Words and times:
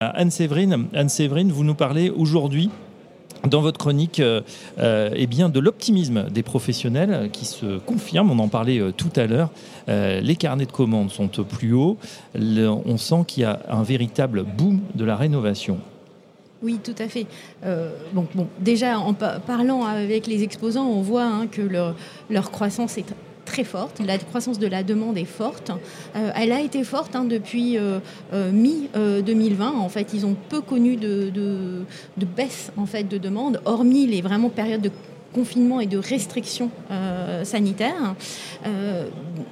Anne-Séverine, 0.00 0.86
Anne-Séverine, 0.94 1.50
vous 1.50 1.64
nous 1.64 1.74
parlez 1.74 2.08
aujourd'hui 2.08 2.70
dans 3.50 3.60
votre 3.60 3.78
chronique 3.78 4.20
euh, 4.20 4.42
euh, 4.78 5.10
eh 5.12 5.26
bien, 5.26 5.48
de 5.48 5.58
l'optimisme 5.58 6.30
des 6.30 6.44
professionnels 6.44 7.30
qui 7.32 7.44
se 7.44 7.78
confirme, 7.78 8.30
on 8.30 8.38
en 8.38 8.46
parlait 8.46 8.78
euh, 8.78 8.92
tout 8.92 9.10
à 9.16 9.26
l'heure, 9.26 9.50
les 9.88 10.36
carnets 10.36 10.66
de 10.66 10.70
commandes 10.70 11.10
sont 11.10 11.26
plus 11.26 11.72
haut, 11.72 11.96
on 12.36 12.96
sent 12.96 13.24
qu'il 13.26 13.42
y 13.42 13.44
a 13.44 13.58
un 13.68 13.82
véritable 13.82 14.44
boom 14.44 14.82
de 14.94 15.04
la 15.04 15.16
rénovation. 15.16 15.80
Oui, 16.62 16.78
tout 16.80 16.94
à 16.96 17.08
fait. 17.08 17.26
déjà, 18.60 19.00
en 19.00 19.14
parlant 19.14 19.82
avec 19.82 20.28
les 20.28 20.44
exposants, 20.44 20.86
on 20.86 21.02
voit 21.02 21.24
hein, 21.24 21.48
que 21.48 21.62
leur, 21.62 21.96
leur 22.30 22.52
croissance 22.52 22.98
est 22.98 23.12
forte. 23.64 24.00
La 24.04 24.18
croissance 24.18 24.58
de 24.58 24.66
la 24.66 24.82
demande 24.82 25.18
est 25.18 25.24
forte. 25.24 25.70
Euh, 26.16 26.30
elle 26.34 26.52
a 26.52 26.60
été 26.60 26.84
forte 26.84 27.16
hein, 27.16 27.24
depuis 27.24 27.78
euh, 27.78 28.00
euh, 28.32 28.50
mi-2020. 28.52 29.62
en 29.62 29.88
fait, 29.88 30.12
ils 30.14 30.26
ont 30.26 30.36
peu 30.48 30.60
connu 30.60 30.96
de, 30.96 31.30
de, 31.30 32.26
baisse 32.36 32.72
en 32.76 32.86
fait, 32.86 33.04
de 33.04 33.18
demande, 33.18 33.60
hormis 33.64 34.06
les 34.06 34.20
vraiment 34.20 34.48
périodes 34.48 34.82
de 34.82 34.90
confinement 35.34 35.80
et 35.80 35.86
de 35.86 35.98
restrictions 35.98 36.70
sanitaires. 37.42 38.14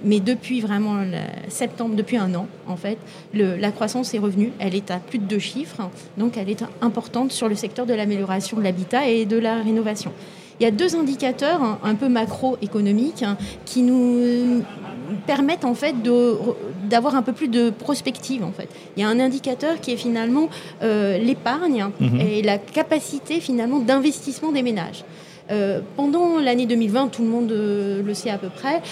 mais 0.02 0.20
depuis 0.20 0.60
vraiment 0.60 1.04
septembre, 1.48 1.94
depuis 1.94 2.16
un 2.16 2.34
an, 2.34 2.46
en 2.66 2.76
fait, 2.76 2.96
la 3.34 3.70
croissance 3.72 4.14
est 4.14 4.18
revenue. 4.18 4.52
Elle 4.58 4.74
est 4.74 4.90
à 4.90 4.98
plus 4.98 5.18
de 5.18 5.24
deux 5.24 5.38
chiffres, 5.38 5.82
donc 6.16 6.38
elle 6.38 6.48
est 6.48 6.64
importante 6.80 7.30
sur 7.30 7.48
le 7.48 7.54
secteur 7.54 7.84
de 7.84 7.92
l'amélioration 7.92 8.56
de 8.56 8.62
l'habitat 8.62 9.06
et 9.06 9.26
de 9.26 9.36
la 9.36 9.62
rénovation. 9.62 10.12
Il 10.58 10.64
y 10.64 10.66
a 10.66 10.70
deux 10.70 10.96
indicateurs 10.96 11.78
un 11.82 11.94
peu 11.94 12.08
macroéconomiques 12.08 13.22
hein, 13.22 13.36
qui 13.64 13.82
nous 13.82 14.62
permettent 15.26 15.64
en 15.64 15.74
fait 15.74 15.94
d'avoir 16.84 17.14
un 17.14 17.22
peu 17.22 17.32
plus 17.32 17.48
de 17.48 17.70
prospective 17.70 18.44
en 18.44 18.52
fait. 18.52 18.68
Il 18.96 19.02
y 19.02 19.04
a 19.04 19.08
un 19.08 19.20
indicateur 19.20 19.80
qui 19.80 19.92
est 19.92 19.96
finalement 19.96 20.48
euh, 20.82 21.18
l'épargne 21.18 21.86
mhm. 22.00 22.20
et 22.20 22.42
la 22.42 22.58
capacité 22.58 23.40
finalement 23.40 23.78
d'investissement 23.78 24.52
des 24.52 24.62
ménages. 24.62 25.04
Euh, 25.48 25.80
pendant 25.94 26.40
l'année 26.40 26.66
2020, 26.66 27.08
tout 27.08 27.22
le 27.22 27.28
monde 27.28 27.52
euh, 27.52 28.02
le 28.02 28.14
sait 28.14 28.30
à 28.30 28.38
peu 28.38 28.48
près, 28.48 28.82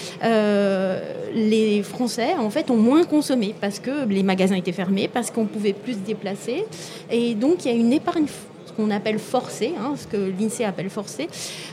les 1.33 1.83
Français 1.83 2.35
en 2.39 2.49
fait 2.49 2.71
ont 2.71 2.77
moins 2.77 3.03
consommé 3.03 3.53
parce 3.59 3.79
que 3.79 4.07
les 4.07 4.23
magasins 4.23 4.55
étaient 4.55 4.71
fermés, 4.71 5.09
parce 5.11 5.31
qu'on 5.31 5.45
pouvait 5.45 5.73
plus 5.73 5.93
se 5.93 5.99
déplacer, 5.99 6.65
et 7.11 7.35
donc 7.35 7.65
il 7.65 7.71
y 7.71 7.75
a 7.75 7.77
une 7.77 7.91
épargne 7.91 8.25
qu'on 8.71 8.91
appelle 8.91 9.19
forcée, 9.19 9.73
hein, 9.79 9.93
ce 9.95 10.07
que 10.07 10.17
l'INSEE 10.17 10.63
appelle 10.63 10.89
forcée, 10.89 11.27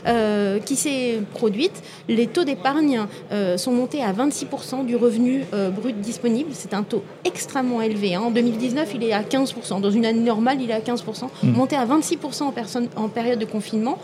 euh, 0.07 0.59
qui 0.59 0.75
s'est 0.75 1.19
produite. 1.33 1.81
Les 2.07 2.27
taux 2.27 2.43
d'épargne 2.43 3.01
euh, 3.31 3.57
sont 3.57 3.71
montés 3.71 4.03
à 4.03 4.13
26% 4.13 4.85
du 4.85 4.95
revenu 4.95 5.43
euh, 5.53 5.69
brut 5.69 5.99
disponible. 5.99 6.51
C'est 6.53 6.73
un 6.73 6.83
taux 6.83 7.03
extrêmement 7.25 7.81
élevé. 7.81 8.15
Hein. 8.15 8.21
En 8.21 8.31
2019, 8.31 8.91
il 8.95 9.03
est 9.03 9.13
à 9.13 9.21
15%. 9.21 9.81
Dans 9.81 9.91
une 9.91 10.05
année 10.05 10.19
normale, 10.19 10.61
il 10.61 10.69
est 10.69 10.73
à 10.73 10.79
15%. 10.79 11.25
Mmh. 11.43 11.49
Monté 11.51 11.75
à 11.75 11.85
26% 11.85 12.43
en, 12.43 12.53
en 12.95 13.09
période 13.09 13.39
de 13.39 13.45
confinement 13.45 13.97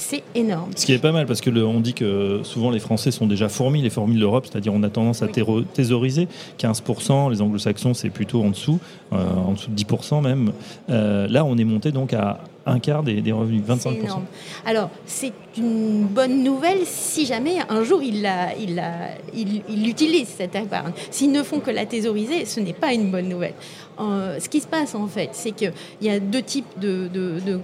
c'est 0.00 0.22
énorme. 0.34 0.70
Ce 0.76 0.86
qui 0.86 0.92
est 0.92 0.98
pas 0.98 1.12
mal 1.12 1.26
parce 1.26 1.40
que 1.40 1.50
on 1.50 1.80
dit 1.80 1.92
que 1.92 2.40
souvent 2.42 2.70
les 2.70 2.80
Français 2.80 3.10
sont 3.10 3.26
déjà 3.26 3.48
fourmis, 3.48 3.82
les 3.82 3.90
fourmis 3.90 4.14
de 4.14 4.20
l'Europe, 4.20 4.46
c'est-à-dire 4.50 4.72
on 4.72 4.82
a 4.82 4.88
tendance 4.88 5.22
à 5.22 5.28
thésauriser 5.28 6.26
15%, 6.58 7.30
les 7.30 7.42
Anglo-Saxons 7.42 7.94
c'est 7.94 8.08
plutôt 8.08 8.42
en 8.42 8.50
dessous, 8.50 8.80
euh, 9.12 9.16
en 9.16 9.52
dessous 9.52 9.70
de 9.70 9.76
10% 9.76 10.22
même. 10.22 10.52
Euh, 10.88 11.28
là 11.28 11.44
on 11.44 11.56
est 11.58 11.64
monté 11.64 11.92
donc 11.92 12.14
à 12.14 12.40
un 12.66 12.78
quart 12.78 13.02
des, 13.02 13.32
revenus, 13.32 13.62
25%. 13.66 14.00
Énorme. 14.00 14.24
Alors 14.64 14.90
c'est 15.04 15.32
une 15.58 16.04
bonne 16.04 16.42
nouvelle 16.42 16.80
si 16.84 17.26
jamais 17.26 17.58
un 17.68 17.84
jour 17.84 18.02
ils 18.02 18.28
il, 18.58 19.62
il, 19.68 19.88
utilisent 19.88 20.34
cette 20.36 20.54
épargne. 20.54 20.92
S'ils 21.10 21.32
ne 21.32 21.42
font 21.42 21.60
que 21.60 21.70
la 21.70 21.84
thésauriser, 21.84 22.44
ce 22.46 22.60
n'est 22.60 22.72
pas 22.72 22.92
une 22.92 23.10
bonne 23.10 23.28
nouvelle. 23.28 23.54
Euh, 24.00 24.38
ce 24.40 24.48
qui 24.48 24.60
se 24.60 24.66
passe 24.66 24.94
en 24.94 25.06
fait, 25.06 25.30
c'est 25.32 25.52
qu'il 25.52 25.72
y 26.00 26.08
a 26.08 26.20
deux 26.20 26.42
types 26.42 26.78
de, 26.78 27.08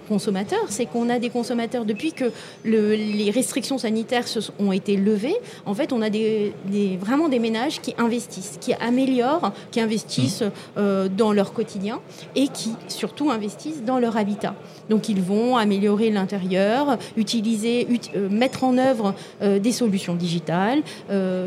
consommateurs. 0.08 0.66
C'est 0.68 0.86
qu'on 0.86 1.08
a 1.08 1.18
des 1.18 1.30
consommateurs 1.30 1.84
depuis 1.84 2.12
que 2.12 2.30
les 2.64 3.30
restrictions 3.30 3.78
sanitaires 3.78 4.28
se, 4.28 4.40
ont 4.58 4.72
été 4.72 4.96
levées. 4.96 5.36
En 5.64 5.74
fait, 5.74 5.92
on 5.92 6.02
a 6.02 6.10
des, 6.10 6.52
vraiment 7.00 7.28
des 7.28 7.38
ménages 7.38 7.80
qui 7.80 7.94
investissent, 7.98 8.58
qui 8.60 8.74
améliorent, 8.74 9.52
qui 9.70 9.80
investissent 9.80 10.42
mmh. 10.42 10.50
euh, 10.78 11.08
dans 11.08 11.32
leur 11.32 11.52
quotidien 11.52 12.00
et 12.34 12.48
qui 12.48 12.74
surtout 12.88 13.30
investissent 13.30 13.82
dans 13.82 13.98
leur 13.98 14.16
habitat. 14.16 14.54
Donc 14.90 15.08
ils 15.08 15.20
vont 15.20 15.56
améliorer 15.56 16.10
l'intérieur, 16.10 16.98
utiliser, 17.16 17.86
euh, 18.14 18.28
mettre 18.28 18.64
en 18.64 18.78
œuvre 18.78 19.14
des 19.40 19.72
solutions 19.72 20.14
digitales, 20.14 20.82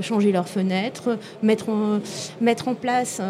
changer 0.01 0.31
leurs 0.31 0.47
fenêtres, 0.47 1.17
mettre 1.43 1.69
en, 1.69 1.99
mettre 2.41 2.67
en 2.67 2.73
place 2.73 3.21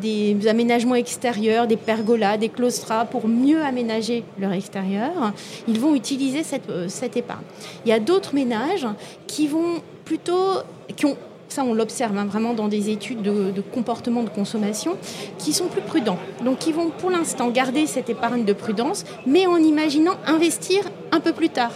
des 0.00 0.36
aménagements 0.48 0.79
extérieur, 0.94 1.66
des 1.66 1.76
pergolas, 1.76 2.36
des 2.36 2.48
claustras 2.48 3.04
pour 3.04 3.28
mieux 3.28 3.62
aménager 3.62 4.24
leur 4.38 4.52
extérieur, 4.52 5.32
ils 5.68 5.78
vont 5.78 5.94
utiliser 5.94 6.42
cette, 6.42 6.68
euh, 6.70 6.88
cette 6.88 7.16
épargne. 7.16 7.44
Il 7.84 7.88
y 7.88 7.92
a 7.92 8.00
d'autres 8.00 8.34
ménages 8.34 8.86
qui 9.26 9.46
vont 9.46 9.82
plutôt, 10.04 10.58
qui 10.96 11.06
ont 11.06 11.16
ça 11.52 11.64
on 11.64 11.74
l'observe 11.74 12.16
hein, 12.16 12.26
vraiment 12.26 12.54
dans 12.54 12.68
des 12.68 12.90
études 12.90 13.22
de, 13.22 13.50
de, 13.50 13.60
comportement 13.60 14.22
de 14.22 14.28
consommation, 14.28 14.96
qui 15.38 15.52
sont 15.52 15.66
plus 15.66 15.80
prudents. 15.80 16.18
Donc 16.44 16.58
qui 16.58 16.72
vont 16.72 16.90
pour 16.90 17.10
l'instant 17.10 17.50
garder 17.50 17.86
cette 17.86 18.08
épargne 18.08 18.44
de 18.44 18.52
prudence, 18.52 19.04
mais 19.26 19.46
en 19.46 19.56
imaginant 19.56 20.14
investir 20.26 20.84
un 21.12 21.20
peu 21.20 21.32
plus 21.32 21.48
tard. 21.48 21.72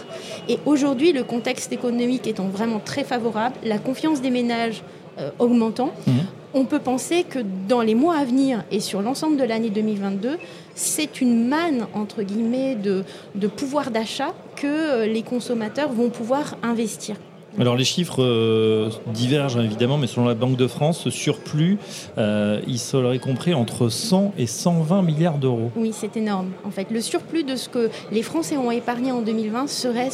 Et 0.47 0.59
aujourd'hui, 0.65 1.11
le 1.11 1.23
contexte 1.23 1.71
économique 1.73 2.27
étant 2.27 2.47
vraiment 2.47 2.79
très 2.79 3.03
favorable, 3.03 3.55
la 3.63 3.77
confiance 3.77 4.21
des 4.21 4.29
ménages 4.29 4.81
euh, 5.19 5.29
augmentant, 5.39 5.91
mmh 6.07 6.11
on 6.55 6.63
peut 6.63 6.79
penser 6.79 7.25
que 7.25 7.39
dans 7.67 7.81
les 7.81 7.95
mois 7.95 8.15
à 8.15 8.23
venir 8.23 8.63
et 8.71 8.79
sur 8.79 9.01
l'ensemble 9.01 9.37
de 9.37 9.43
l'année 9.43 9.69
2022, 9.69 10.37
c'est 10.73 11.21
une 11.21 11.47
manne, 11.47 11.85
entre 11.93 12.23
guillemets, 12.23 12.75
de, 12.75 13.03
pouvoir 13.47 13.91
d'achat 13.91 14.33
que 14.55 14.65
euh, 14.65 15.05
les 15.05 15.21
consommateurs 15.21 15.91
vont 15.91 16.09
pouvoir 16.09 16.55
investir. 16.63 17.17
Alors 17.57 17.77
les 17.77 17.85
chiffres 17.85 18.21
euh, 18.21 18.89
divergent 19.13 19.61
évidemment, 19.61 19.97
mais 19.97 20.07
selon 20.07 20.25
la 20.25 20.33
Banque 20.33 20.57
de 20.57 20.67
France, 20.67 20.99
ce 21.03 21.09
surplus, 21.09 21.77
euh, 22.17 22.59
il 22.67 22.79
serait 22.79 23.19
compris 23.19 23.53
entre 23.53 23.87
100 23.87 24.33
et 24.37 24.45
120 24.45 25.01
milliards 25.03 25.37
d'euros. 25.37 25.71
Oui, 25.77 25.91
c'est 25.93 26.17
énorme. 26.17 26.51
En 26.65 26.71
fait, 26.71 26.91
le 26.91 26.99
surplus 26.99 27.43
de 27.43 27.55
ce 27.55 27.69
que 27.69 27.89
les 28.11 28.23
Français 28.23 28.57
ont 28.57 28.71
épargné 28.71 29.11
en 29.13 29.21
2020 29.21 29.67
serait 29.67 30.09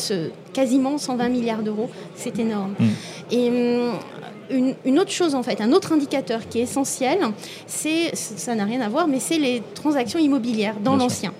quasiment 0.53 0.99
120 0.99 1.29
milliards 1.29 1.63
d'euros. 1.63 1.89
C'est 2.15 2.37
énorme. 2.37 2.75
Mmh. 2.79 2.85
Et 3.31 3.49
une, 4.51 4.99
autre 4.99 5.11
chose, 5.11 5.35
en 5.35 5.43
fait, 5.43 5.61
un 5.61 5.71
autre 5.71 5.93
indicateur 5.93 6.47
qui 6.47 6.59
est 6.59 6.63
essentiel, 6.63 7.19
c'est, 7.67 8.15
ça 8.15 8.55
n'a 8.55 8.65
rien 8.65 8.81
à 8.81 8.89
voir, 8.89 9.07
mais 9.07 9.19
c'est 9.19 9.37
les 9.37 9.61
transactions 9.73 10.19
immobilières 10.19 10.75
dans 10.83 10.95
l'ancien. 10.95 11.33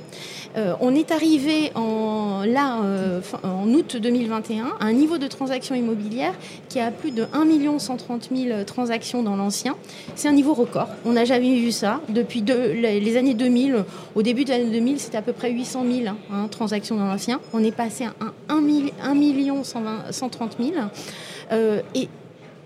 Euh, 0.57 0.73
on 0.81 0.94
est 0.95 1.11
arrivé 1.11 1.72
en, 1.75 2.44
là, 2.45 2.81
euh, 2.83 3.22
en 3.44 3.69
août 3.73 3.95
2021 3.95 4.66
à 4.79 4.85
un 4.85 4.94
niveau 4.94 5.17
de 5.17 5.27
transactions 5.27 5.75
immobilières 5.75 6.33
qui 6.67 6.79
a 6.79 6.91
plus 6.91 7.11
de 7.11 7.25
1 7.33 7.79
130 7.79 8.29
000 8.35 8.63
transactions 8.66 9.23
dans 9.23 9.35
l'ancien. 9.35 9.75
C'est 10.16 10.28
un 10.28 10.33
niveau 10.33 10.53
record. 10.53 10.89
On 11.05 11.13
n'a 11.13 11.25
jamais 11.25 11.55
vu 11.55 11.72
ça. 11.72 12.01
Depuis 12.09 12.41
les 12.41 13.17
années 13.17 13.33
2000, 13.33 13.85
au 14.16 14.22
début 14.22 14.43
de 14.43 14.49
l'année 14.49 14.69
2000, 14.69 14.99
c'était 14.99 15.17
à 15.17 15.22
peu 15.22 15.33
près 15.33 15.51
800 15.51 15.85
000 15.89 16.16
hein, 16.31 16.47
transactions 16.49 16.97
dans 16.97 17.05
l'ancien. 17.05 17.39
On 17.53 17.63
est 17.63 17.72
passé 17.72 18.05
à 18.05 18.13
1, 18.49 18.61
1 19.03 19.13
million 19.13 19.63
130 19.63 20.57
000. 20.59 20.72
Euh, 21.51 21.81
et 21.95 22.07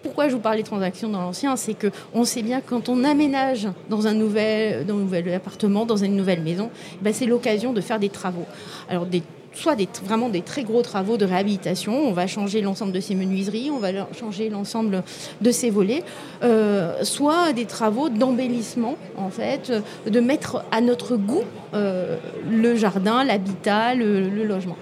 pourquoi 0.05 0.29
je 0.29 0.35
vous 0.35 0.39
parle 0.39 0.57
des 0.57 0.63
transactions 0.63 1.09
dans 1.09 1.21
l'ancien 1.21 1.55
C'est 1.55 1.73
que 1.73 1.87
on 2.13 2.25
sait 2.25 2.43
bien 2.43 2.61
que 2.61 2.69
quand 2.69 2.89
on 2.89 3.03
aménage 3.03 3.67
dans 3.89 4.05
un 4.05 4.13
nouvel, 4.13 4.85
dans 4.85 4.93
un 4.93 4.99
nouvel 4.99 5.33
appartement, 5.33 5.83
dans 5.85 5.97
une 5.97 6.15
nouvelle 6.15 6.41
maison, 6.41 6.69
ben 7.01 7.11
c'est 7.11 7.25
l'occasion 7.25 7.73
de 7.73 7.81
faire 7.81 7.97
des 7.99 8.09
travaux. 8.09 8.45
Alors 8.87 9.07
soit 9.53 9.75
des, 9.75 9.87
vraiment 10.03 10.29
des 10.29 10.41
très 10.41 10.63
gros 10.63 10.83
travaux 10.83 11.17
de 11.17 11.25
réhabilitation. 11.25 11.97
On 12.07 12.11
va 12.11 12.27
changer 12.27 12.61
l'ensemble 12.61 12.91
de 12.91 12.99
ses 12.99 13.15
menuiseries, 13.15 13.71
on 13.71 13.79
va 13.79 13.89
changer 14.13 14.49
l'ensemble 14.49 15.01
de 15.41 15.51
ses 15.51 15.71
volets, 15.71 16.03
euh, 16.43 17.03
soit 17.03 17.51
des 17.53 17.65
travaux 17.65 18.09
d'embellissement, 18.09 18.97
en 19.17 19.29
fait, 19.29 19.73
de 20.05 20.19
mettre 20.19 20.63
à 20.71 20.81
notre 20.81 21.15
goût 21.15 21.45
euh, 21.73 22.17
le 22.47 22.75
jardin, 22.75 23.23
l'habitat, 23.23 23.95
le, 23.95 24.29
logement. 24.43 24.77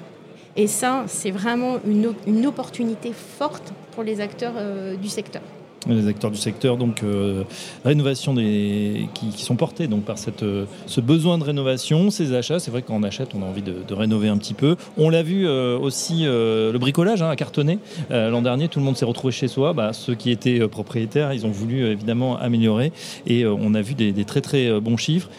Et 0.57 0.67
ça, 0.67 1.05
c'est 1.07 1.31
vraiment 1.31 1.77
une 1.85 2.45
opportunité 2.45 3.13
forte 3.13 3.73
pour 3.93 4.03
les 4.03 4.21
acteurs 4.21 4.53
euh, 4.57 4.95
du 4.95 5.09
secteur 5.09 5.41
les 5.87 6.07
acteurs 6.07 6.31
du 6.31 6.37
secteur, 6.37 6.77
donc 6.77 7.03
euh, 7.03 7.43
rénovation 7.83 8.35
qui, 8.35 9.31
sont 9.37 9.55
portés 9.55 9.87
donc 9.87 10.03
par 10.03 10.17
cette, 10.17 10.43
euh, 10.43 10.65
ce 10.85 11.01
besoin 11.01 11.37
de 11.37 11.43
rénovation, 11.43 12.09
ces 12.09 12.33
achats. 12.33 12.59
C'est 12.59 12.71
vrai 12.71 12.81
qu'on 12.81 13.03
achète, 13.03 13.29
on 13.35 13.41
a 13.41 13.45
envie 13.45 13.61
de, 13.61 13.93
rénover 13.93 14.27
un 14.27 14.37
petit 14.37 14.53
peu. 14.53 14.75
On 14.97 15.09
l'a 15.09 15.23
vu 15.23 15.45
euh, 15.45 15.77
aussi 15.77 16.23
le 16.23 16.77
bricolage 16.77 17.21
hein, 17.21 17.29
a 17.29 17.35
cartonné 17.35 17.79
l'an 18.09 18.41
dernier. 18.41 18.67
Tout 18.67 18.79
le 18.79 18.85
monde 18.85 18.97
s'est 18.97 19.05
retrouvé 19.05 19.31
chez 19.31 19.47
soi. 19.47 19.73
Bah, 19.73 19.93
ceux 19.93 20.15
qui 20.15 20.31
étaient 20.31 20.67
propriétaires, 20.67 21.33
ils 21.33 21.45
ont 21.45 21.51
voulu 21.51 21.85
évidemment 21.85 22.37
améliorer 22.37 22.91
et 23.27 23.45
on 23.45 23.73
a 23.73 23.81
vu 23.81 23.93
des, 23.93 24.25
très 24.25 24.41
très 24.41 24.79
bons 24.79 24.97
chiffres. 24.97 25.29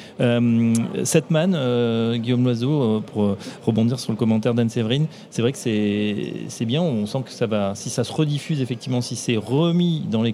cette 1.05 1.31
manne, 1.31 2.17
Guillaume 2.17 2.45
Loiseau, 2.45 3.01
pour 3.01 3.37
rebondir 3.65 3.99
sur 3.99 4.13
le 4.13 4.17
commentaire 4.17 4.55
d'Anne-Séverine, 4.55 5.07
c'est 5.31 5.43
vrai 5.43 5.53
que 5.53 5.59
c'est 5.59 6.65
bien. 6.65 6.83
On 6.83 7.07
sent 7.07 7.23
que 7.25 7.33
ça 7.33 7.47
va, 7.47 7.75
si 7.75 7.91
ça 7.91 8.05
se 8.05 8.13
rediffuse 8.13 8.61
effectivement, 8.61 9.01
si 9.01 9.17
c'est 9.17 9.37
remis 9.37 10.03
dans 10.11 10.23
les 10.23 10.34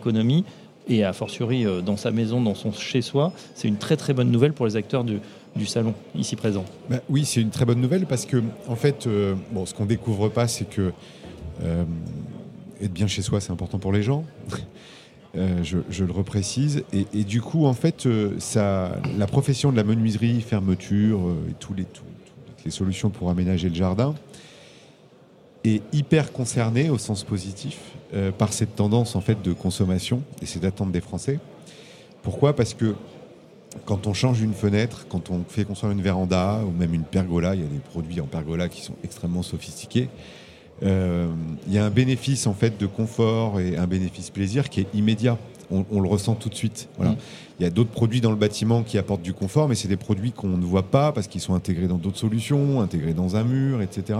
et 0.89 1.05
a 1.05 1.13
fortiori 1.13 1.67
euh, 1.67 1.81
dans 1.81 1.97
sa 1.97 2.11
maison, 2.11 2.41
dans 2.41 2.55
son 2.55 2.73
chez-soi, 2.73 3.33
c'est 3.55 3.69
une 3.69 3.77
très 3.77 3.97
très 3.97 4.13
bonne 4.13 4.31
nouvelle 4.31 4.53
pour 4.53 4.67
les 4.67 4.77
acteurs 4.77 5.05
du, 5.05 5.21
salon 5.67 5.95
ici 6.15 6.37
présent. 6.37 6.65
Bah 6.89 7.01
oui, 7.09 7.25
c'est 7.25 7.41
une 7.41 7.51
très 7.51 7.65
bonne 7.65 7.81
nouvelle 7.81 8.07
parce 8.07 8.25
que, 8.25 8.43
en 8.69 8.77
fait, 8.77 9.09
bon, 9.53 9.67
ce 9.67 9.75
qu'on 9.75 9.85
découvre 9.87 10.29
pas, 10.29 10.49
c'est 10.49 10.65
que 10.65 10.93
être 12.81 12.93
bien 12.93 13.07
chez 13.07 13.21
soi, 13.21 13.41
c'est 13.41 13.51
important 13.51 13.79
pour 13.79 13.93
les 13.93 14.03
gens. 14.03 14.25
je, 15.35 16.05
le 16.05 16.13
reprécise. 16.13 16.85
Et, 16.93 17.25
du 17.25 17.43
coup, 17.43 17.67
en 17.67 17.75
fait, 17.75 18.07
la 18.07 19.27
profession 19.27 19.71
de 19.73 19.77
la 19.77 19.85
menuiserie, 19.85 20.41
fermeture 20.41 21.21
et 21.51 21.55
toutes 21.59 21.79
les 22.65 22.71
solutions 22.71 23.11
pour 23.11 23.29
aménager 23.29 23.69
le 23.69 23.75
jardin, 23.75 24.15
est 25.65 25.83
hyper 25.93 26.33
concerné 26.33 26.91
au 26.91 26.99
sens 26.99 27.25
positif 27.25 27.79
euh, 28.15 28.31
par 28.33 28.53
cette 28.53 28.77
tendance 28.77 29.15
en 29.17 29.21
fait 29.21 29.43
de 29.43 29.53
consommation 29.53 30.23
et 30.43 30.47
cette 30.47 30.65
attente 30.65 30.93
des 30.93 31.01
Français. 31.01 31.39
Pourquoi? 32.23 32.55
Parce 32.55 32.75
que 32.75 32.95
quand 33.85 34.07
on 34.07 34.15
change 34.15 34.41
une 34.41 34.55
fenêtre, 34.55 35.07
quand 35.09 35.31
on 35.31 35.45
fait 35.49 35.65
construire 35.65 35.93
une 35.93 36.03
véranda 36.03 36.61
ou 36.67 36.71
même 36.71 36.93
une 36.95 37.05
pergola, 37.05 37.55
il 37.55 37.61
y 37.61 37.65
a 37.65 37.69
des 37.69 37.79
produits 37.79 38.21
en 38.21 38.27
pergola 38.27 38.69
qui 38.69 38.83
sont 38.83 38.95
extrêmement 39.05 39.43
sophistiqués. 39.43 40.09
Euh, 40.83 41.29
il 41.67 41.75
y 41.75 41.79
a 41.79 41.85
un 41.85 41.91
bénéfice 41.91 42.47
en 42.47 42.55
fait 42.55 42.81
de 42.81 42.87
confort 42.87 43.61
et 43.61 43.77
un 43.77 43.87
bénéfice 43.87 44.31
plaisir 44.31 44.71
qui 44.71 44.81
est 44.81 44.87
immédiat. 44.95 45.39
On, 45.73 46.01
le 46.01 46.09
ressent 46.09 46.35
tout 46.35 46.49
de 46.49 46.55
suite. 46.57 46.89
Voilà. 46.97 47.13
Mmh. 47.13 47.17
Il 47.61 47.63
y 47.63 47.67
a 47.67 47.71
d'autres 47.71 47.91
produits 47.91 48.21
dans 48.21 48.31
le 48.31 48.37
bâtiment 48.37 48.83
qui 48.83 48.99
apportent 48.99 49.23
du 49.23 49.33
confort, 49.33 49.69
mais 49.69 49.77
c'est 49.77 49.87
des 49.87 49.97
produits 49.97 50.33
qu'on 50.33 50.49
ne 50.49 50.65
voit 50.65 50.83
pas 50.83 51.13
parce 51.13 51.29
qu'ils 51.29 51.41
sont 51.41 51.55
intégrés 51.55 51.87
dans 51.87 51.99
d'autres 51.99 52.19
solutions, 52.19 52.81
intégrés 52.81 53.15
dans 53.15 53.37
un 53.37 53.45
mur, 53.45 53.81
etc. 53.81 54.19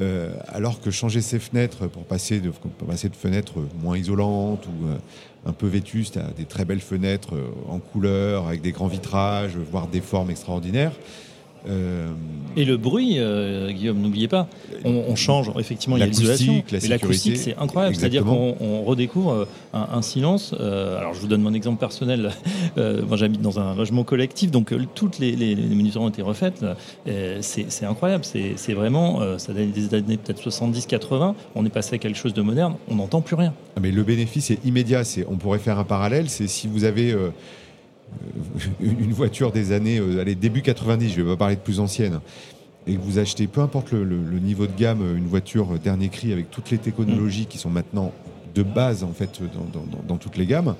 Euh, 0.00 0.32
alors 0.48 0.80
que 0.80 0.90
changer 0.90 1.20
ses 1.20 1.38
fenêtres 1.38 1.86
pour 1.86 2.04
passer 2.04 2.40
de, 2.40 2.50
passer 2.86 3.10
de 3.10 3.16
fenêtres 3.16 3.56
moins 3.82 3.98
isolantes 3.98 4.66
ou 4.66 4.86
euh, 4.86 4.96
un 5.44 5.52
peu 5.52 5.66
vétustes 5.66 6.16
à 6.16 6.30
des 6.30 6.46
très 6.46 6.64
belles 6.64 6.80
fenêtres 6.80 7.34
euh, 7.34 7.50
en 7.68 7.80
couleur, 7.80 8.46
avec 8.46 8.62
des 8.62 8.72
grands 8.72 8.86
vitrages, 8.86 9.56
voire 9.70 9.88
des 9.88 10.00
formes 10.00 10.30
extraordinaires, 10.30 10.92
euh, 11.68 12.08
et 12.56 12.64
le 12.64 12.76
bruit, 12.76 13.16
euh, 13.18 13.70
Guillaume, 13.70 14.00
n'oubliez 14.00 14.28
pas, 14.28 14.48
on, 14.84 15.14
change, 15.14 15.52
effectivement, 15.58 15.96
l'isolation, 15.96 16.62
mais 16.72 16.78
l'acoustique, 16.88 17.36
c'est 17.36 17.56
incroyable. 17.56 17.94
C'est-à-dire 17.94 18.24
qu'on 18.24 18.82
redécouvre 18.82 19.32
euh, 19.32 19.44
un, 19.72 20.02
silence. 20.02 20.54
alors, 20.58 21.14
je 21.14 21.20
vous 21.20 21.26
donne 21.26 21.42
mon 21.42 21.54
exemple 21.54 21.78
personnel. 21.78 22.32
moi, 22.76 23.16
j'habite 23.16 23.40
dans 23.40 23.60
un 23.60 23.74
logement 23.74 24.04
collectif, 24.04 24.50
donc 24.50 24.74
toutes 24.94 25.18
les, 25.18 25.32
les, 25.32 25.96
ont 25.96 26.08
été 26.08 26.22
refaites. 26.22 26.64
c'est 27.40 27.84
incroyable. 27.84 28.24
C'est 28.24 28.74
vraiment, 28.74 29.38
ça 29.38 29.52
date 29.52 29.70
des 29.70 29.94
années 29.94 30.16
peut-être 30.16 30.48
70-80. 30.48 31.34
On 31.54 31.64
est 31.64 31.70
passé 31.70 31.94
à 31.94 31.98
quelque 31.98 32.18
chose 32.18 32.34
de 32.34 32.42
moderne. 32.42 32.74
On 32.88 32.96
n'entend 32.96 33.20
plus 33.20 33.36
rien. 33.36 33.54
Ah, 33.76 33.80
mais 33.80 33.90
le 33.90 34.02
bénéfice 34.02 34.50
est 34.50 34.64
immédiat. 34.64 35.02
On 35.28 35.36
pourrait 35.36 35.58
faire 35.58 35.78
un 35.78 35.84
parallèle. 35.84 36.28
C'est 36.28 36.48
si 36.48 36.66
vous 36.66 36.84
avez 36.84 37.14
une 38.80 39.12
voiture 39.12 39.52
des 39.52 39.72
années, 39.72 39.98
euh, 39.98 40.20
allez, 40.20 40.34
début 40.34 40.62
90, 40.62 41.10
je 41.10 41.22
vais 41.22 41.30
pas 41.30 41.36
parler 41.36 41.56
de 41.56 41.60
plus 41.60 41.80
ancienne, 41.80 42.20
et 42.86 42.94
que 42.94 43.00
vous 43.00 43.18
achetez, 43.18 43.46
peu 43.46 43.60
importe 43.60 43.92
le, 43.92 44.04
niveau 44.38 44.66
de 44.66 44.76
gamme, 44.76 45.16
une 45.16 45.26
voiture 45.26 45.78
dernier 45.78 46.08
cri 46.08 46.32
avec 46.32 46.50
toutes 46.50 46.70
les 46.70 46.78
technologies 46.78 47.46
qui 47.46 47.58
sont 47.58 47.70
maintenant 47.70 48.12
de 48.54 48.62
base 48.62 49.04
en 49.04 49.12
fait 49.12 49.40
dans, 50.08 50.16
toutes 50.16 50.36
les 50.36 50.46
gammes, 50.46 50.74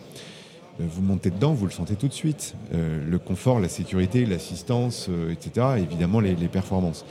euh, 0.80 0.84
vous 0.90 1.02
montez 1.02 1.30
dedans, 1.30 1.52
vous 1.52 1.66
le 1.66 1.72
sentez 1.72 1.94
tout 1.94 2.08
de 2.08 2.12
suite. 2.12 2.54
le 2.72 3.18
confort, 3.18 3.60
la 3.60 3.68
sécurité, 3.68 4.24
l'assistance, 4.26 5.08
etc. 5.30 5.66
évidemment 5.78 6.20
les, 6.20 6.34
performances. 6.48 7.04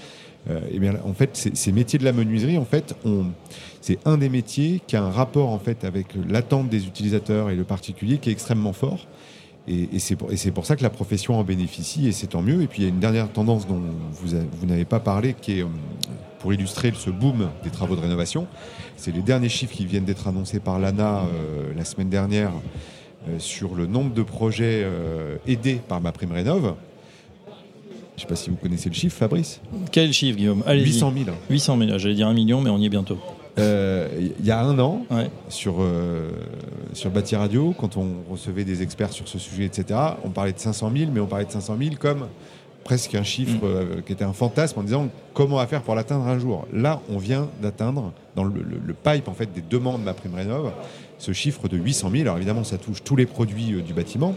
et 0.72 0.80
bien, 0.80 0.96
en 1.06 1.14
fait, 1.14 1.52
ces 1.54 1.72
métiers 1.72 2.00
de 2.00 2.04
la 2.04 2.14
menuiserie, 2.14 2.58
en 2.58 2.66
fait, 2.66 2.96
c'est 3.82 4.00
un 4.06 4.18
des 4.18 4.30
métiers 4.30 4.82
qui 4.86 4.96
a 4.96 5.04
un 5.04 5.12
rapport 5.12 5.50
en 5.50 5.60
fait 5.60 5.84
avec 5.84 6.08
l'attente 6.28 6.70
des 6.70 6.88
utilisateurs 6.88 7.50
et 7.50 7.56
le 7.56 7.64
particulier 7.64 8.18
qui 8.18 8.30
est 8.30 8.34
extrêmement 8.34 8.74
fort. 8.74 9.08
Et, 9.70 10.00
c'est 10.00 10.16
pour, 10.52 10.66
ça 10.66 10.76
que 10.76 10.82
la 10.82 10.90
profession 10.90 11.38
en 11.38 11.44
bénéficie 11.44 12.08
et 12.08 12.12
c'est 12.12 12.28
tant 12.28 12.42
mieux. 12.42 12.64
Et 12.64 12.68
puis 12.68 12.82
il 12.82 12.86
y 12.86 12.88
a 12.88 12.90
une 12.90 13.00
dernière 13.00 13.30
tendance 13.30 13.68
dont 13.68 13.80
vous, 14.14 14.66
n'avez 14.66 14.86
pas 14.86 15.00
parlé 15.00 15.36
qui 15.40 15.60
est 15.60 15.64
euh, 15.64 15.68
pour 16.40 16.54
illustrer 16.54 16.92
ce 16.96 17.12
boom 17.12 17.50
des 17.64 17.70
travaux 17.70 17.96
de 17.96 18.02
rénovation. 18.02 18.48
C'est 18.98 19.14
les 19.14 19.22
derniers 19.22 19.50
chiffres 19.50 19.76
qui 19.76 19.86
viennent 19.86 20.06
d'être 20.06 20.28
annoncés 20.28 20.60
par 20.60 20.80
l'ANA 20.80 21.20
euh, 21.20 21.72
la 21.78 21.86
semaine 21.86 22.10
dernière 22.10 22.52
euh, 23.28 23.38
sur 23.38 23.76
le 23.76 23.86
nombre 23.86 24.14
de 24.14 24.24
projets 24.24 24.88
aidés 25.46 25.80
par 25.88 26.02
ma 26.02 26.12
prime 26.12 26.32
rénov. 26.32 26.74
Je 28.18 28.26
ne 28.26 28.28
sais 28.28 28.28
pas 28.28 28.36
si 28.36 28.50
vous 28.50 28.58
connaissez 28.58 28.90
le 28.90 28.96
chiffre, 28.96 29.16
Fabrice. 29.16 29.62
Quel 29.92 30.12
chiffre, 30.12 30.38
Guillaume? 30.38 30.64
800 30.68 31.14
000. 31.26 31.38
800 31.50 31.78
000, 31.78 31.98
j'allais 32.00 32.16
dire 32.16 32.28
un 32.28 32.34
million, 32.34 32.60
mais 32.60 32.70
on 32.70 32.80
y 32.80 32.88
est 32.88 32.90
bientôt. 32.90 33.18
Euh, 33.58 34.08
il 34.40 34.46
y 34.46 34.52
a 34.52 34.60
un 34.60 34.78
an, 34.80 35.06
sur, 35.50 35.78
euh, 35.80 36.30
sur 36.94 37.10
Bâti 37.10 37.36
Radio, 37.36 37.74
quand 37.78 37.98
on 37.98 38.08
recevait 38.30 38.64
des 38.64 38.82
experts 38.82 39.12
sur 39.12 39.28
ce 39.28 39.40
sujet, 39.40 39.66
etc., 39.66 40.00
on 40.24 40.30
parlait 40.30 40.54
de 40.54 40.60
500 40.60 40.92
000, 40.96 41.12
mais 41.14 41.20
on 41.20 41.26
parlait 41.26 41.46
de 41.46 41.52
500 41.52 41.76
000 41.82 41.96
comme 42.00 42.28
presque 42.84 43.14
un 43.16 43.24
chiffre 43.24 43.58
mm. 43.58 43.62
euh, 43.64 44.02
qui 44.06 44.14
était 44.14 44.24
un 44.24 44.34
fantasme 44.34 44.80
en 44.80 44.84
disant 44.84 45.10
comment 45.34 45.56
on 45.56 45.60
va 45.60 45.68
faire 45.68 45.82
pour 45.82 45.96
l'atteindre 45.96 46.26
un 46.28 46.40
jour. 46.40 46.68
Là, 46.72 47.02
on 47.10 47.18
vient 47.18 47.50
d'atteindre, 47.62 48.14
dans 48.36 48.44
le, 48.44 48.54
pipe 49.04 49.28
en 49.28 49.34
fait, 49.34 49.52
des 49.52 49.62
demandes 49.62 50.02
de 50.02 50.06
ma 50.06 50.14
prime 50.14 50.36
rénov, 50.36 50.72
ce 51.18 51.34
chiffre 51.34 51.68
de 51.68 51.78
800 51.78 52.12
000. 52.12 52.22
Alors 52.24 52.38
évidemment, 52.38 52.64
ça 52.64 52.78
touche 52.78 53.04
tous 53.04 53.16
les 53.16 53.26
produits 53.26 53.82
du 53.82 53.94
bâtiment 53.94 54.36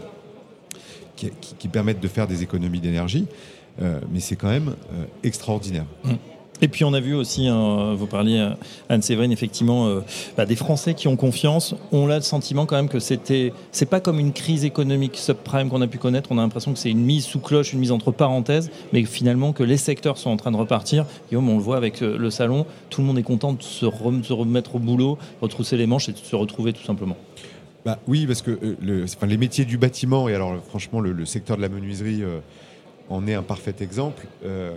qui, 1.16 1.68
permettent 1.68 2.00
de 2.00 2.08
faire 2.08 2.26
des 2.26 2.42
économies 2.42 2.80
d'énergie, 2.80 3.26
mais 3.80 4.18
c'est 4.18 4.34
quand 4.34 4.48
même 4.48 4.74
extraordinaire. 5.22 5.84
Mm. 6.02 6.14
Et 6.60 6.68
puis 6.68 6.84
on 6.84 6.92
a 6.92 7.00
vu 7.00 7.14
aussi, 7.14 7.48
hein, 7.48 7.94
vous 7.96 8.06
parliez 8.06 8.38
euh, 8.38 8.50
Anne-Séverine, 8.88 9.32
effectivement, 9.32 9.88
euh, 9.88 10.00
bah, 10.36 10.46
des 10.46 10.54
Français 10.54 10.94
qui 10.94 11.08
ont 11.08 11.16
confiance. 11.16 11.74
On 11.90 12.08
a 12.08 12.16
le 12.16 12.22
sentiment 12.22 12.66
quand 12.66 12.76
même 12.76 12.88
que 12.88 13.00
c'était, 13.00 13.52
c'est 13.72 13.86
pas 13.86 13.98
comme 13.98 14.20
une 14.20 14.32
crise 14.32 14.64
économique 14.64 15.16
subprime 15.16 15.68
qu'on 15.70 15.80
a 15.80 15.88
pu 15.88 15.98
connaître. 15.98 16.30
On 16.30 16.38
a 16.38 16.42
l'impression 16.42 16.72
que 16.72 16.78
c'est 16.78 16.90
une 16.90 17.02
mise 17.02 17.24
sous 17.24 17.40
cloche, 17.40 17.72
une 17.72 17.80
mise 17.80 17.90
entre 17.90 18.12
parenthèses, 18.12 18.70
mais 18.92 19.02
finalement 19.04 19.52
que 19.52 19.64
les 19.64 19.76
secteurs 19.76 20.18
sont 20.18 20.30
en 20.30 20.36
train 20.36 20.52
de 20.52 20.56
repartir. 20.56 21.04
Guillaume, 21.28 21.48
on 21.48 21.56
le 21.56 21.62
voit 21.62 21.76
avec 21.76 22.00
euh, 22.00 22.16
le 22.16 22.30
salon, 22.30 22.64
tout 22.90 23.00
le 23.00 23.08
monde 23.08 23.18
est 23.18 23.24
content 23.24 23.54
de 23.54 23.62
se, 23.62 23.84
remettre 23.84 24.76
au 24.76 24.78
boulot, 24.78 25.18
retrousser 25.40 25.76
les 25.76 25.86
manches 25.86 26.10
et 26.10 26.12
de 26.12 26.18
se 26.18 26.36
retrouver 26.36 26.72
tout 26.72 26.84
simplement. 26.84 27.16
Bah 27.84 27.98
oui, 28.06 28.28
parce 28.28 28.42
que 28.42 28.76
les 28.80 29.36
métiers 29.36 29.64
du 29.64 29.76
bâtiment 29.76 30.28
et 30.28 30.34
alors 30.36 30.54
franchement 30.68 31.00
le, 31.00 31.26
secteur 31.26 31.56
de 31.56 31.62
la 31.62 31.68
menuiserie 31.68 32.22
en 33.12 33.26
est 33.26 33.34
un 33.34 33.42
parfait 33.42 33.74
exemple. 33.80 34.26
Euh, 34.44 34.72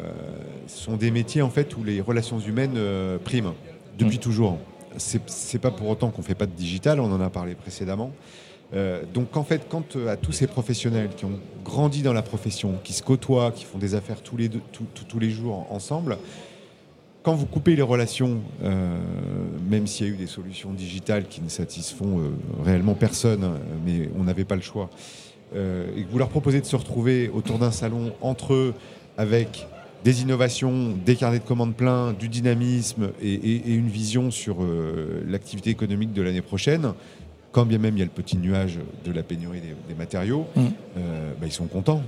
ce 0.68 0.84
sont 0.84 0.98
des 0.98 1.12
métiers 1.12 1.42
en 1.42 1.50
fait 1.50 1.76
où 1.78 1.84
les 1.84 2.02
relations 2.02 2.40
humaines 2.40 2.76
euh, 2.76 3.18
priment 3.18 3.54
depuis 3.98 4.18
mm. 4.18 4.22
toujours. 4.22 4.58
C'est 4.98 5.60
pas 5.60 5.72
pour 5.72 5.90
autant 5.90 6.10
qu'on 6.10 6.22
fait 6.22 6.36
pas 6.36 6.46
de 6.46 6.54
digital, 6.54 7.02
on 7.02 7.12
en 7.12 7.20
a 7.20 7.30
parlé 7.30 7.54
précédemment. 7.56 8.12
Euh, 8.74 9.04
donc 9.14 9.36
en 9.36 9.44
fait, 9.44 9.68
quand 9.70 9.98
à 10.08 10.16
tous 10.16 10.32
ces 10.32 10.48
professionnels 10.48 11.10
qui 11.16 11.26
ont 11.26 11.40
grandi 11.66 12.02
dans 12.02 12.14
la 12.14 12.22
profession, 12.22 12.80
qui 12.84 12.94
se 12.94 13.04
côtoient, 13.04 13.52
qui 13.52 13.66
font 13.66 13.78
des 13.78 13.94
affaires 13.94 14.22
tous 14.22 14.38
les, 14.38 14.50
tous 14.50 15.20
les 15.20 15.30
jours 15.30 15.68
ensemble, 15.70 16.18
quand 17.24 17.34
vous 17.34 17.46
coupez 17.46 17.76
les 17.76 17.82
relations, 17.82 18.40
même 18.62 19.88
s'il 19.88 20.08
y 20.08 20.10
a 20.10 20.14
eu 20.14 20.18
des 20.18 20.28
solutions 20.28 20.72
digitales 20.72 21.26
qui 21.28 21.42
ne 21.42 21.50
satisfont 21.50 22.22
réellement 22.64 22.94
personne, 22.94 23.60
mais 23.84 24.10
on 24.18 24.24
n'avait 24.24 24.46
pas 24.46 24.56
le 24.56 24.62
choix, 24.62 24.90
euh, 24.92 25.35
et 25.54 26.02
que 26.04 26.12
vous 26.12 26.18
leur 26.18 26.30
proposez 26.30 26.60
de 26.60 26.66
se 26.66 26.76
retrouver 26.76 27.30
autour 27.30 27.60
d'un 27.60 27.72
salon 27.72 28.14
entre 28.22 28.54
eux 28.54 28.74
avec 29.18 29.68
des 30.06 30.22
innovations, 30.22 30.96
des 31.04 31.16
carnets 31.16 31.40
de 31.40 31.44
commandes 31.44 31.76
pleins, 31.76 32.14
du 32.14 32.30
dynamisme 32.30 33.10
et, 33.20 33.58
une 33.66 33.88
vision 33.88 34.30
sur 34.30 34.64
euh, 34.64 35.24
l'activité 35.28 35.72
économique 35.72 36.14
de 36.14 36.22
l'année 36.22 36.44
prochaine, 36.44 36.94
quand 37.56 37.66
bien 37.66 37.78
même 37.78 37.96
il 37.96 38.00
y 38.00 38.02
a 38.02 38.06
le 38.06 38.12
petit 38.12 38.36
nuage 38.36 38.80
de 39.06 39.14
la 39.14 39.24
pénurie 39.24 39.62
des, 39.62 39.96
matériaux, 39.96 40.46
mm. 40.58 40.62
euh, 40.98 41.32
bah, 41.40 41.46
ils 41.46 41.54
sont 41.54 41.68
contents. 41.68 42.02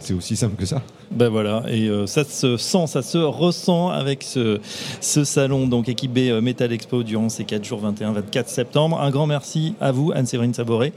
C'est 0.00 0.14
aussi 0.14 0.34
simple 0.34 0.56
que 0.56 0.64
ça. 0.64 0.80
Ben 1.10 1.28
voilà, 1.28 1.62
et 1.68 1.88
euh, 1.88 2.06
ça 2.06 2.24
se 2.24 2.56
sent, 2.56 2.86
ça 2.86 3.02
se 3.02 3.18
ressent 3.18 3.90
avec 3.90 4.22
ce, 4.22 4.60
ce 5.02 5.24
salon, 5.24 5.66
donc 5.66 5.90
équipé 5.90 6.30
euh, 6.30 6.40
Metal 6.40 6.72
Expo 6.72 7.02
durant 7.02 7.28
ces 7.28 7.44
4 7.44 7.62
jours 7.62 7.82
21-24 7.84 8.48
septembre. 8.48 8.98
Un 8.98 9.10
grand 9.10 9.26
merci 9.26 9.74
à 9.78 9.92
vous, 9.92 10.10
Anne-Séverine 10.14 10.54
Saboré, 10.54 10.94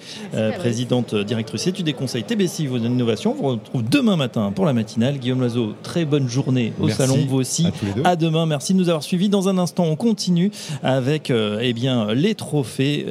présidente 0.57 1.13
directrice 1.13 1.67
études 1.67 1.85
des 1.85 1.93
conseils 1.93 2.23
TBC 2.23 2.67
vos 2.67 2.77
innovations. 2.77 3.35
On 3.37 3.41
vous 3.41 3.47
retrouve 3.49 3.83
demain 3.83 4.15
matin 4.15 4.53
pour 4.55 4.65
la 4.65 4.71
matinale. 4.71 5.17
Guillaume 5.17 5.41
Loiseau, 5.41 5.73
très 5.83 6.05
bonne 6.05 6.29
journée 6.29 6.71
au 6.79 6.87
salon, 6.87 7.17
vous 7.27 7.37
aussi. 7.37 7.67
À, 8.05 8.15
demain, 8.15 8.45
merci 8.45 8.73
de 8.73 8.79
nous 8.79 8.87
avoir 8.87 9.03
suivis. 9.03 9.27
Dans 9.27 9.49
un 9.49 9.57
instant, 9.57 9.83
on 9.83 9.97
continue 9.97 10.49
avec 10.81 11.29
eh 11.29 11.73
bien, 11.73 12.13
les 12.13 12.35
trophées. 12.35 13.05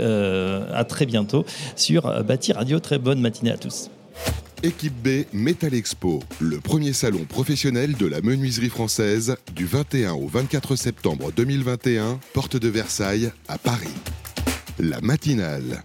à 0.75 0.86
très 0.87 1.07
bientôt 1.07 1.45
sur 1.77 2.25
Bâti 2.25 2.53
Radio. 2.53 2.81
Très 2.81 2.99
bonne 2.99 3.21
matinée 3.21 3.53
à 3.53 3.57
tous. 3.57 3.91
Équipe 4.63 4.95
B 5.03 5.27
Metal 5.33 5.75
Expo, 5.75 6.23
le 6.41 6.61
premier 6.61 6.93
salon 6.93 7.25
professionnel 7.29 7.95
de 7.95 8.07
la 8.07 8.23
menuiserie 8.23 8.71
française 8.71 9.37
du 9.55 9.67
21 9.67 10.15
au 10.15 10.27
24 10.27 10.77
septembre 10.77 11.31
2021, 11.37 12.19
porte 12.33 12.57
de 12.57 12.69
Versailles 12.69 13.31
à 13.49 13.59
Paris. 13.59 13.95
La 14.79 15.01
matinale. 15.03 15.85